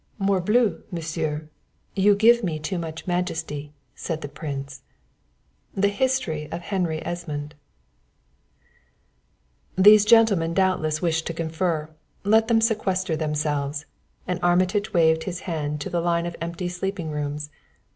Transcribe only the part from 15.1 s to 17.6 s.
his hand to the line of empty sleeping rooms.